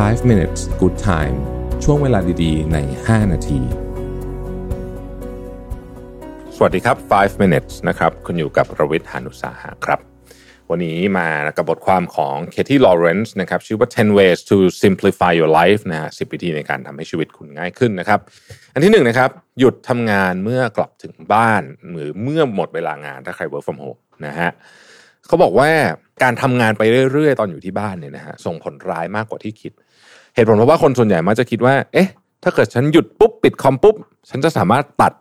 [0.00, 1.36] 5 minutes good time
[1.84, 3.60] ช่วงเวลาดีๆ ใน 5 นาที
[6.56, 10.00] สวัสดีครับ 5 minutes นะครับ คุณอยู่กับรวิทย์หานุสาหะครับ
[10.70, 18.20] วันนี้มากับบทความของเคที่ลอเรนซ์นะครับ ชื่อว่า 10 ways to simplify your life นะฮะ10วิธีในการทำให้ชีวิตคุณง่ายขึ้นนะครับ
[18.72, 21.62] อันที่หนึ่งนะครับ หยุดทำงานเมื่อกลับถึงบ้าน
[21.92, 24.50] หรือเมื่อหมดเวลางานถ้าใคร work from home นะฮะ
[25.26, 25.68] เขาบอกว่า
[26.22, 26.82] การทำงานไป
[27.12, 29.72] เรื่อยๆ ตอนอยู่ที่บ้านเนี่ยนะฮะส่งผลร้ายมากกว่าที่คิด
[30.34, 32.08] เหตุผลเพราะว่าคนส่วนใหญ่มักจะคิดว่า เอ๊ะ
[32.42, 33.96] ถ้าเกิดฉันหยุดปุ๊บปิดคอมปุ๊บ
[34.30, 35.12] ฉันจะสามารถตัด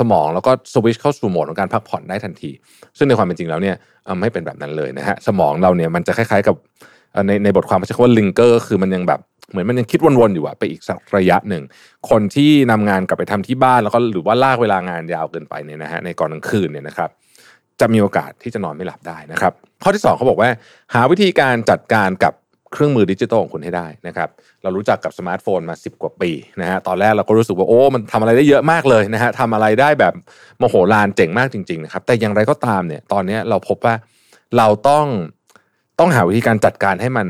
[0.00, 2.50] สมองแล้วก็สวิตชเข้าสู่โหมดของการพักผ่อนได้ทันที
[2.96, 3.76] ซึ่งในความเป็นจริงแล้วเนี่ย
[4.20, 6.56] ไม่เป็นแบบนั้นเลยนะฮะสมองเราเนี่ยมันจะคล้ายๆกับ
[7.26, 11.62] ในในบทความมันใช้คำว่าลิงเกอร์คือมันยังแบบเหมือนมันยังคิดวนๆอยู่อะไปอีกสักระยะหนึ่ง
[12.10, 17.10] คนที่นำงานกลับไปทำที่บ้านแล้วก็หรือว่าลากเวลางานยาวเกินไปเนี่ยนะฮะในก่อนกลางคืนเนี่ยนะครับ
[17.80, 20.50] จะมีโอกาสที่จะนอนไม่หลับได้นะครับ ข้อที่ 2เขาบอกว่า
[20.94, 22.32] หาวิธีการจัดการกับ
[22.72, 24.28] เครื่องมือดิจิทัลของคุณให้ได้นะครับ
[24.62, 26.30] เรารู้จักกับสมาร์ทโฟนมา 10 กว่าปี
[26.60, 30.14] นะฮะตอนแรกเราก็รู้สึกว่าโอ้ มันทำอะไรได้เยอะมากเลยนะฮะทำอะไรได้แบบ
[30.58, 33.94] มโหฬารเจ๋งมากจริงๆนะครับแต่อย่างไรก็ตามเนี่ยตอนนี้เราพบว่า
[34.56, 35.06] เราต้อง
[35.98, 37.26] ต้องหาวิธีการจัดการให้มัน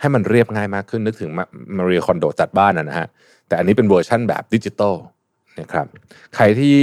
[0.00, 1.30] ให้มันเรียบง่ายมากขึ้นนึกถึง
[1.76, 3.06] มารีคอนโดจัดบ้านนะนะฮะ
[3.48, 4.94] แต่อันนี้เป็นเวอร์ชั่นแบบดิจิตอล
[5.60, 5.86] นะครับ
[6.36, 6.78] ใครที่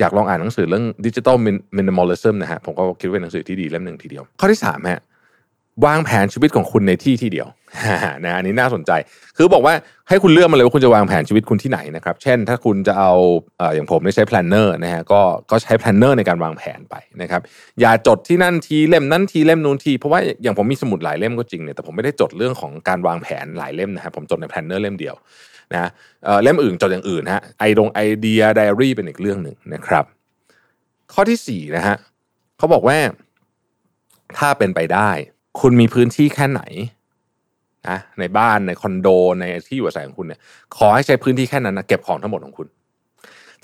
[0.00, 1.36] อยากลองอ่านหนังสือเรื่องดิจิ t a ล
[1.76, 5.02] มินิมอล i ซึมนะฮะผมก็คิดว่าเป็นหนังสือที่ดีเล่มหนึ่งทีเดียว ข้อที่สามฮะ
[5.86, 7.48] วางแผนชีวิตของคุณในที่ที่เดียว
[8.24, 8.90] นะอันนี้น่าสนใจ
[9.36, 9.74] คือบอกว่า
[10.08, 13.12] ให้คุณเลือกมาเลยว่าคุณจะวางแผนชีวิตคุณที่ไหนนะครับ เช่น ถ้าคุณจะเอา
[13.74, 15.20] อย่างผมได้ใช้ planner นะฮะก็
[15.50, 17.40] ก็ใช้ planner ในการวางแผนไปนะครับ
[17.80, 25.14] อย่าจดที่นั่นทีเล่มนั้นทีเล่มนู้นที เพราะว่าอย่างผมมีสมุดหลายเล่มก็จริงเนี่ยแต่ผมไม่ได้จดเรื่องของการวางแผนหลายเล่มนะครับผมจดใน planner เล่มเดียว
[25.74, 25.90] นะ
[26.24, 30.04] เเล่มอื่นจดอย่างอื่นฮะไอดงไอเดียไดอารี่เป็นอีกเรื่องหนึ่งนะครับ
[31.12, 31.96] ข้อที่สี่นะฮะ
[32.58, 32.98] เขาบอกว่า
[34.38, 35.10] ถ้าเป็นไปได้
[35.60, 36.62] คุณมีพื้นที่แค่ไหน
[37.88, 39.08] นะในบ้านในคอนโด
[39.40, 40.40] ในที่อยู่อาศัยของคุณเนี่ย
[40.76, 42.66] ขอให้ใช้พื้นที่แค่นั้นนะเก็บของทั้งหมดของคุณ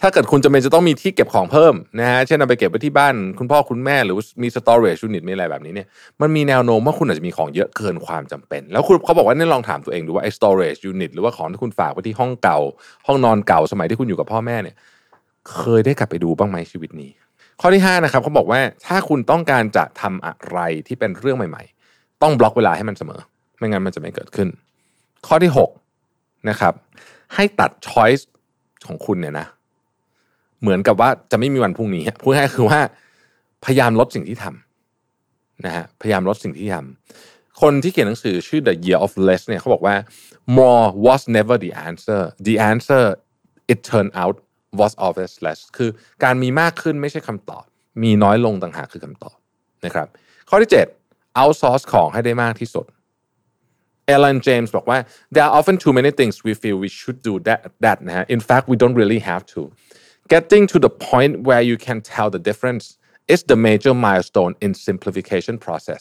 [0.03, 5.87] ถ้าเกิดคุณจำเป็นจะต้องมีที่เก็บของเพิ่มนะฮะเช่นเอาไปเก็บไว้ที่บ้านคุณพ่อคุณแม่หรือมี storage unit มีอะไรแบบนี้เนี่ย
[6.21, 12.59] มันมีแนวโน้มว่าคุณอาจจะมีของเยอะเกินความจำเป็น แล้วคุณเขาบอกว่านี่ลองถามตัวเองดูว่าไอ้ storage unit หรือว่าของที่คุณฝากไว้ที่ห้องเก่า
[13.07, 14.77] ห้องนอนเก่าสมัยที่คุณอยู่กับพ่อแม่เนี่ย
[15.55, 17.11] เคยได้กลับไปดูบ้างไหมชีวิตนี้
[17.61, 21.63] ข้อที่5นะครับเขาบอกว่าถ้าคุณต้องการจะทำอะไรที่เป็นเรื่องใหม่
[21.93, 23.21] ๆ ต้องบล็อกเวลาให้มันเสมอ
[23.59, 24.49] ไม่งั้นมันจะไม่เกิดขึ้น
[25.27, 25.51] ข้อที่
[25.99, 26.75] 6นะครับ
[27.35, 28.29] ให้ตัดช้อยส์
[28.87, 29.47] ของคุณเนี่ยนะ
[30.63, 32.81] เหมือนกับว่าจะไม่มีวันพรุ่งนี้พูดง่ายคือว่า
[33.65, 39.97] พยายามลดสิ่งที่ทำนะฮะพยายามลดสิ่งที่ทำคนที่เขียนหนังสือชื่อ The Year of Less เนี่ยเขาบอกว่า
[40.59, 43.05] more was never the answer the answer
[43.73, 44.37] it turned out
[44.81, 45.91] was always less คือ
[46.25, 47.65] การมีมากขึ้นไม่ใช่คำตอบ
[48.03, 49.37] มีน้อยลงต่างหากคือคำตอบ
[49.85, 50.09] นะครับ
[50.49, 50.71] ข้อที่
[51.05, 52.87] 7 outsource ของให้ได้มากที่สุด
[54.15, 54.99] Ellen James บอกว่า
[55.35, 58.41] there are often too many things we feel we should do that that นะฮะ in
[58.49, 59.61] fact we don't really have to
[60.33, 62.85] getting to the point where you can tell the difference
[63.33, 66.01] is the major milestone in simplification process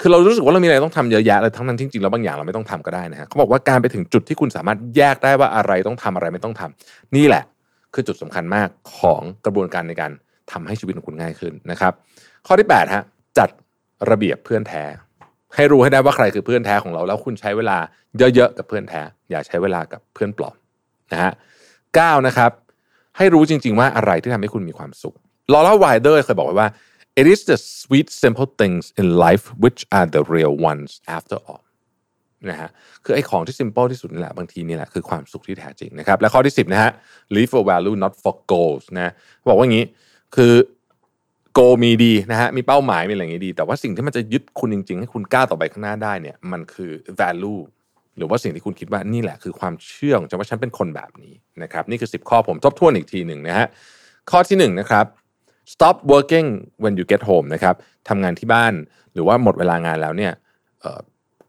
[0.00, 7.44] คือเรารู้สึกว่าเรามีอะไรต้องทำเยอะแยะเลยทั้งนั้นจริงๆแล้วบางอย่างเราไม่ต้องทำก็ได้นะฮะเขาบอกว่าการไปถึงจุดที่คุณสามารถแยกได้ว่าอะไรต้องทำอะไรไม่ต้องทำนี่แหละ
[7.94, 8.68] คือจุดสำคัญมาก
[8.98, 10.12] ของกระบวนการในการ
[10.52, 11.92] ทำให้ชีวิตของคุณง่ายขึ้นนะครับ
[12.46, 13.02] ข้อที่8ฮะ
[13.38, 13.48] จัด
[14.10, 14.82] ระเบียบเพื่อนแท้
[15.54, 17.78] ให้รู้ให้ได้ว่าใครคือเพื่อนแท้ของเรา แล้วคุณใช้เวลา
[18.18, 19.00] เยอะๆกับเพื่อนแท้
[19.30, 20.54] อย่าใช้เวลากับเพื่อนปลอม
[21.12, 21.32] นะฮะ
[21.94, 22.52] เก้านะครับ
[23.18, 25.16] ให้รู้จริง ๆ ว่าอะไรที่ทำให้คุณมีความสุข
[25.52, 26.68] ลอร่าไวเดอร์เคยบอกไว้ว่า
[27.20, 31.62] it is the sweet simple things in life which are the real ones after all
[32.50, 32.70] นะฮะ
[33.04, 36.90] คือไอ้ของที่ simple ที่สุดนี่แหละบางทีนี่แหละคือความสุขที่แท้จริงนะครับ และข้อที่ 10 นะฮะ
[37.34, 39.12] live for value not for goals นะ
[39.48, 39.86] บอกว่าอย่างนี้
[40.36, 40.52] คือ
[41.58, 46.90] goal มีดีนะฮะมีเป้าหมายมีอะไรอย่างนี้ดี แต่ว่าสิ่งที่มันจะยึดคุณจริง ๆ ให้คุณก้าวต่อไปข้างหน้าได้เนี่ยมันคือ
[47.20, 47.60] value
[48.18, 53.66] หรือว่าสิ่งที่คุณคิดว่านี่แหละคือความเชื่อของฉันว่าฉันเป็นคนแบบนี้นะครับนี่คือ 10 ข้อผมทบทวนอีกทีหนึ่งนะฮะ
[54.30, 55.06] ข้อที่1นะครับ
[55.72, 56.48] stop working
[56.82, 57.74] when you get home นะครับ
[58.08, 58.72] ทำงานที่บ้าน
[59.12, 60.32] หรือว่าหมดเวลางานแล้วเนี่ย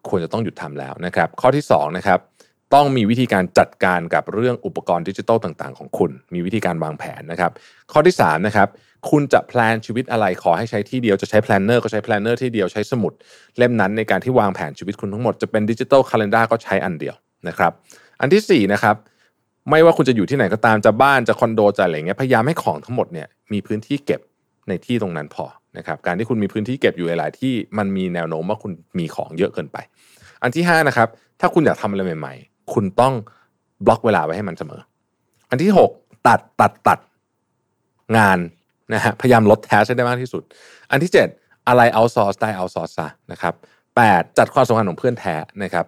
[0.10, 2.20] ควรจะต้องหยุดทำแล้วนะครับ ข้อที่2นะครับ
[2.74, 7.52] ต้องมีวิธีการจัดการกับเรื่องอุปกรณ์ดิจิทัลต่าง ๆ ของคุณ มีวิธีการวางแผนนะครับ
[7.92, 8.68] ข้อที่3นะครับ
[9.10, 13.14] คุณจะ plan ชีวิตอะไรขอให้ใช้ที่เดียว จะใช้ planner ก็ใช้ planner ที่เดียว ใช้สมุด
[13.58, 17.16] เล่มนั้นในการที่วางแผนชีวิตคุณทั้งหมด จะเป็นดิจิทัลคาล endar ก็ใช้อันเดียว
[17.48, 17.72] นะครับ
[18.22, 18.96] อันที่4นะครับ
[19.70, 24.22] ไม่ว่าคุณจะอยู่ที่ไหนก็ตาม จะบ้าน จะคอนโด จะอะไรเงี้ย พยายามให้ของทั้งหมดเนี่ย มีพื้นที่เก็บ
[24.68, 25.46] ในที่ตรงนั้นพอ
[25.78, 29.78] นะครับ การที่คุณมีพื้นที่เก็บอยู่หลายที่ มันมีแนวโน้มว่าคุณมีของเยอะเกินไป
[30.44, 31.08] อันที่5นะครับ
[31.40, 33.14] ถ้าคุณอยากทำอะไรใหม่ๆ คุณต้อง
[33.86, 34.82] บล็อกเวลาไว้ให้มันเสมอ
[35.50, 37.00] อันที่ 6 ตัดตัดตัด
[38.18, 38.38] งาน
[38.94, 40.44] นะฮะพยายามลดแทสให้ได้มากที่สุด
[40.92, 43.54] อันที่ 7 อะไรเอาซอร์สได้เอาซอร์สซะนะครับ
[43.96, 45.86] 8จัดความสำคัญของเพื่อนแท้นะครับ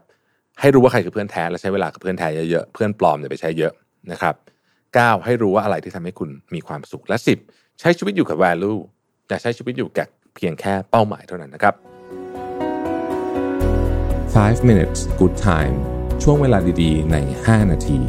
[0.60, 3.74] ให้รู้ว่าใครคือเพื่อนแท้และใช้เวลากับเพื่อนแท้เยอะๆเพื่อนปลอมเนี่ยไปใช้เยอะ
[4.12, 4.36] นะครับ
[4.82, 5.26] 9.
[5.26, 7.18] ให้รู้ว่าอะไรที่ทำให้คุณมีความสุขและ
[7.48, 7.80] 10.
[7.80, 8.80] ใช้ชีวิตอยู่กับ value
[9.28, 11.76] อย่าใช้ชีวิตอยู่กับเพียงแค่เป้าหมายเท่านั้นนะครับ
[14.36, 15.76] 5 minutes good time
[16.26, 18.00] ช่วงเวลาดีๆ ใน 5 นาที